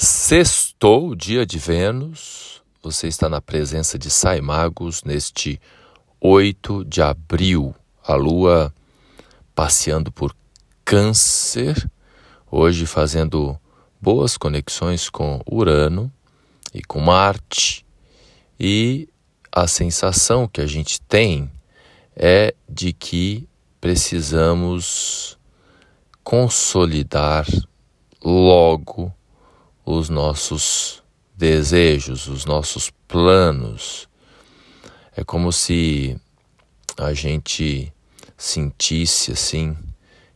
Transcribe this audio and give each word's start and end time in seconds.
Sextou, 0.00 1.16
dia 1.16 1.44
de 1.44 1.58
Vênus, 1.58 2.62
você 2.80 3.08
está 3.08 3.28
na 3.28 3.40
presença 3.40 3.98
de 3.98 4.08
Saimagos 4.08 5.02
neste 5.02 5.60
8 6.20 6.84
de 6.84 7.02
abril, 7.02 7.74
a 8.06 8.14
lua 8.14 8.72
passeando 9.56 10.12
por 10.12 10.36
Câncer, 10.84 11.90
hoje 12.48 12.86
fazendo 12.86 13.58
boas 14.00 14.36
conexões 14.36 15.10
com 15.10 15.42
Urano 15.50 16.12
e 16.72 16.80
com 16.80 17.00
Marte, 17.00 17.84
e 18.58 19.08
a 19.50 19.66
sensação 19.66 20.46
que 20.46 20.60
a 20.60 20.66
gente 20.66 21.00
tem 21.00 21.50
é 22.14 22.54
de 22.68 22.92
que 22.92 23.48
precisamos 23.80 25.36
consolidar 26.22 27.48
logo 28.22 29.12
os 29.90 30.10
nossos 30.10 31.02
desejos, 31.34 32.28
os 32.28 32.44
nossos 32.44 32.90
planos. 33.08 34.06
É 35.16 35.24
como 35.24 35.50
se 35.50 36.14
a 36.98 37.14
gente 37.14 37.90
sentisse 38.36 39.32
assim 39.32 39.74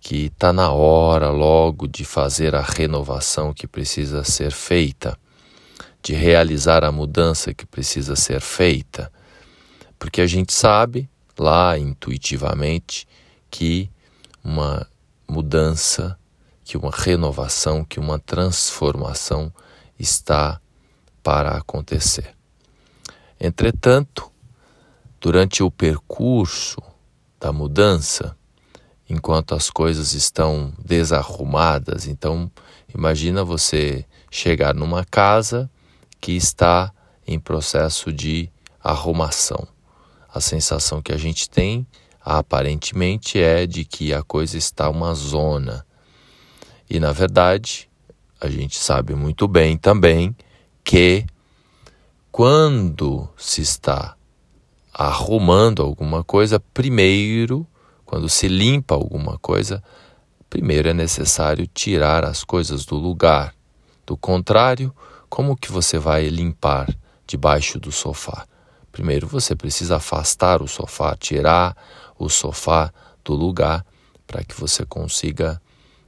que 0.00 0.26
está 0.26 0.50
na 0.50 0.72
hora 0.72 1.28
logo 1.28 1.86
de 1.86 2.06
fazer 2.06 2.54
a 2.54 2.62
renovação 2.62 3.52
que 3.52 3.66
precisa 3.66 4.24
ser 4.24 4.50
feita, 4.50 5.18
de 6.02 6.14
realizar 6.14 6.82
a 6.82 6.90
mudança 6.90 7.52
que 7.52 7.66
precisa 7.66 8.16
ser 8.16 8.40
feita, 8.40 9.12
porque 9.98 10.22
a 10.22 10.26
gente 10.26 10.54
sabe 10.54 11.06
lá 11.38 11.78
intuitivamente 11.78 13.06
que 13.50 13.90
uma 14.42 14.86
mudança 15.28 16.18
que 16.64 16.76
uma 16.76 16.90
renovação, 16.90 17.84
que 17.84 18.00
uma 18.00 18.18
transformação 18.18 19.52
está 19.98 20.60
para 21.22 21.56
acontecer. 21.56 22.34
Entretanto, 23.38 24.30
durante 25.20 25.62
o 25.62 25.70
percurso 25.70 26.80
da 27.38 27.52
mudança, 27.52 28.36
enquanto 29.08 29.54
as 29.54 29.68
coisas 29.68 30.14
estão 30.14 30.72
desarrumadas, 30.82 32.06
então 32.06 32.50
imagina 32.94 33.44
você 33.44 34.06
chegar 34.30 34.74
numa 34.74 35.04
casa 35.04 35.70
que 36.20 36.32
está 36.32 36.92
em 37.26 37.38
processo 37.38 38.12
de 38.12 38.50
arrumação. 38.82 39.66
A 40.32 40.40
sensação 40.40 41.02
que 41.02 41.12
a 41.12 41.16
gente 41.18 41.48
tem 41.48 41.86
aparentemente 42.20 43.38
é 43.38 43.66
de 43.66 43.84
que 43.84 44.12
a 44.14 44.22
coisa 44.22 44.56
está 44.56 44.88
uma 44.88 45.14
zona 45.14 45.86
e 46.88 47.00
na 47.00 47.12
verdade, 47.12 47.88
a 48.40 48.48
gente 48.48 48.76
sabe 48.76 49.14
muito 49.14 49.48
bem 49.48 49.76
também 49.76 50.36
que 50.82 51.24
quando 52.30 53.28
se 53.36 53.62
está 53.62 54.16
arrumando 54.92 55.82
alguma 55.82 56.22
coisa, 56.22 56.60
primeiro, 56.60 57.66
quando 58.04 58.28
se 58.28 58.48
limpa 58.48 58.94
alguma 58.94 59.38
coisa, 59.38 59.82
primeiro 60.50 60.88
é 60.88 60.94
necessário 60.94 61.66
tirar 61.66 62.24
as 62.24 62.44
coisas 62.44 62.84
do 62.84 62.96
lugar. 62.96 63.54
Do 64.06 64.16
contrário, 64.16 64.94
como 65.28 65.56
que 65.56 65.72
você 65.72 65.98
vai 65.98 66.28
limpar 66.28 66.88
debaixo 67.26 67.80
do 67.80 67.90
sofá? 67.90 68.46
Primeiro 68.92 69.26
você 69.26 69.56
precisa 69.56 69.96
afastar 69.96 70.62
o 70.62 70.68
sofá, 70.68 71.16
tirar 71.16 71.76
o 72.16 72.28
sofá 72.28 72.92
do 73.24 73.34
lugar 73.34 73.84
para 74.26 74.44
que 74.44 74.54
você 74.54 74.86
consiga 74.86 75.60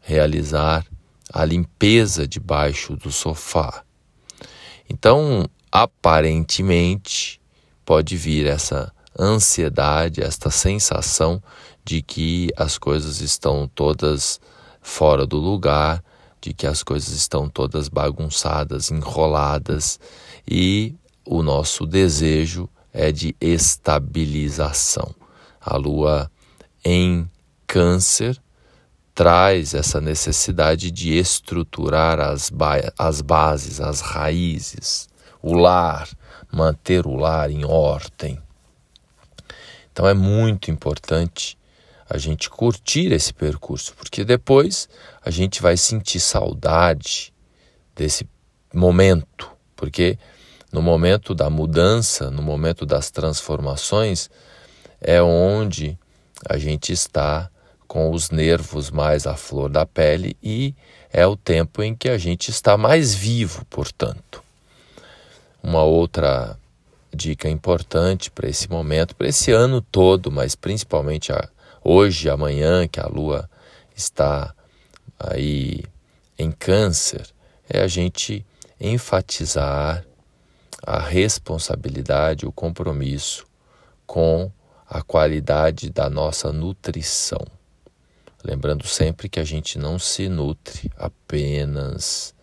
realizar 0.00 0.86
a 1.32 1.44
limpeza 1.44 2.26
debaixo 2.26 2.96
do 2.96 3.10
sofá. 3.10 3.82
Então, 4.88 5.44
aparentemente, 5.70 7.40
pode 7.84 8.16
vir 8.16 8.46
essa 8.46 8.92
ansiedade, 9.18 10.22
esta 10.22 10.50
sensação 10.50 11.42
de 11.84 12.02
que 12.02 12.50
as 12.56 12.78
coisas 12.78 13.20
estão 13.20 13.68
todas 13.74 14.40
fora 14.80 15.26
do 15.26 15.36
lugar, 15.36 16.02
de 16.40 16.54
que 16.54 16.66
as 16.66 16.82
coisas 16.82 17.10
estão 17.10 17.48
todas 17.48 17.88
bagunçadas, 17.88 18.90
enroladas 18.90 19.98
e 20.46 20.94
o 21.24 21.42
nosso 21.42 21.84
desejo 21.86 22.68
é 22.92 23.12
de 23.12 23.34
estabilização. 23.40 25.14
A 25.60 25.76
lua 25.76 26.30
em 26.84 27.28
Câncer 27.66 28.40
traz 29.18 29.74
essa 29.74 30.00
necessidade 30.00 30.92
de 30.92 31.18
estruturar 31.18 32.20
as, 32.20 32.50
ba 32.50 32.76
as 32.96 33.20
bases, 33.20 33.80
as 33.80 34.00
raízes, 34.00 35.08
o 35.42 35.54
lar, 35.54 36.08
manter 36.52 37.04
o 37.04 37.16
lar 37.16 37.50
em 37.50 37.64
ordem. 37.64 38.40
Então 39.90 40.06
é 40.06 40.14
muito 40.14 40.70
importante 40.70 41.58
a 42.08 42.16
gente 42.16 42.48
curtir 42.48 43.10
esse 43.10 43.34
percurso, 43.34 43.92
porque 43.96 44.24
depois 44.24 44.88
a 45.20 45.30
gente 45.30 45.60
vai 45.60 45.76
sentir 45.76 46.20
saudade 46.20 47.34
desse 47.96 48.24
momento, 48.72 49.50
porque 49.74 50.16
no 50.72 50.80
momento 50.80 51.34
da 51.34 51.50
mudança, 51.50 52.30
no 52.30 52.40
momento 52.40 52.86
das 52.86 53.10
transformações, 53.10 54.30
é 55.00 55.20
onde 55.20 55.98
a 56.48 56.56
gente 56.56 56.92
está 56.92 57.50
com 57.88 58.12
os 58.12 58.30
nervos 58.30 58.90
mais 58.90 59.26
à 59.26 59.34
flor 59.34 59.70
da 59.70 59.86
pele 59.86 60.36
e 60.42 60.74
é 61.10 61.26
o 61.26 61.34
tempo 61.34 61.82
em 61.82 61.94
que 61.96 62.10
a 62.10 62.18
gente 62.18 62.50
está 62.50 62.76
mais 62.76 63.14
vivo, 63.14 63.64
portanto. 63.64 64.44
Uma 65.62 65.82
outra 65.82 66.58
dica 67.12 67.48
importante 67.48 68.30
para 68.30 68.48
esse 68.48 68.70
momento, 68.70 69.16
para 69.16 69.28
esse 69.28 69.50
ano 69.50 69.80
todo, 69.80 70.30
mas 70.30 70.54
principalmente 70.54 71.32
a, 71.32 71.48
hoje, 71.82 72.28
amanhã, 72.28 72.86
que 72.86 73.00
a 73.00 73.06
lua 73.06 73.48
está 73.96 74.54
aí 75.18 75.82
em 76.38 76.52
Câncer, 76.52 77.26
é 77.68 77.80
a 77.80 77.88
gente 77.88 78.44
enfatizar 78.78 80.04
a 80.86 81.00
responsabilidade, 81.00 82.46
o 82.46 82.52
compromisso 82.52 83.46
com 84.06 84.52
a 84.88 85.02
qualidade 85.02 85.90
da 85.90 86.08
nossa 86.08 86.52
nutrição. 86.52 87.57
Lembrando 88.44 88.86
sempre 88.86 89.28
que 89.28 89.40
a 89.40 89.44
gente 89.44 89.78
não 89.78 89.98
se 89.98 90.28
nutre 90.28 90.90
apenas 90.96 92.34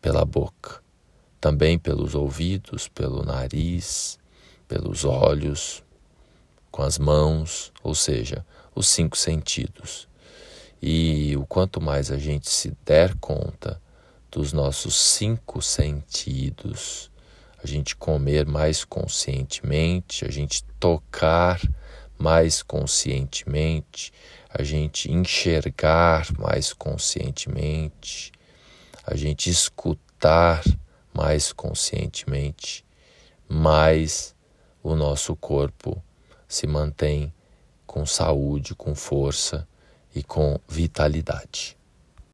pela 0.00 0.24
boca, 0.24 0.82
também 1.40 1.78
pelos 1.78 2.14
ouvidos, 2.14 2.88
pelo 2.88 3.22
nariz, 3.22 4.18
pelos 4.66 5.04
olhos, 5.04 5.84
com 6.70 6.82
as 6.82 6.98
mãos, 6.98 7.72
ou 7.82 7.94
seja, 7.94 8.44
os 8.74 8.88
cinco 8.88 9.16
sentidos. 9.16 10.08
E 10.82 11.36
o 11.36 11.46
quanto 11.46 11.80
mais 11.80 12.10
a 12.10 12.18
gente 12.18 12.50
se 12.50 12.76
der 12.84 13.14
conta 13.18 13.80
dos 14.30 14.52
nossos 14.52 14.96
cinco 14.96 15.62
sentidos, 15.62 17.08
a 17.62 17.66
gente 17.66 17.94
comer 17.94 18.44
mais 18.44 18.84
conscientemente, 18.84 20.24
a 20.24 20.30
gente 20.30 20.64
tocar 20.80 21.60
mais 22.18 22.62
conscientemente, 22.62 24.12
a 24.56 24.62
gente 24.62 25.10
enxergar 25.10 26.26
mais 26.38 26.72
conscientemente, 26.72 28.30
a 29.04 29.16
gente 29.16 29.50
escutar 29.50 30.62
mais 31.12 31.52
conscientemente, 31.52 32.84
mais 33.48 34.34
o 34.80 34.94
nosso 34.94 35.34
corpo 35.34 36.00
se 36.46 36.68
mantém 36.68 37.34
com 37.84 38.06
saúde, 38.06 38.76
com 38.76 38.94
força 38.94 39.66
e 40.14 40.22
com 40.22 40.60
vitalidade. 40.68 41.76